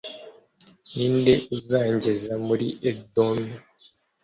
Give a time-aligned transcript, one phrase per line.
[0.93, 3.51] ni nde uzangeza muri edomu